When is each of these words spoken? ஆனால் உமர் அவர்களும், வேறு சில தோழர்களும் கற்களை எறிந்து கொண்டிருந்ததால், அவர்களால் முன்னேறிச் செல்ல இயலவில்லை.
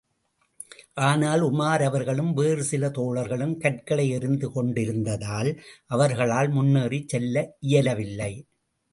ஆனால் 1.01 1.41
உமர் 1.41 1.83
அவர்களும், 1.83 2.31
வேறு 2.33 2.63
சில 2.63 2.87
தோழர்களும் 2.87 3.53
கற்களை 3.57 4.09
எறிந்து 4.09 4.51
கொண்டிருந்ததால், 4.51 5.51
அவர்களால் 5.87 6.49
முன்னேறிச் 6.49 7.07
செல்ல 7.07 7.45
இயலவில்லை. 7.59 8.31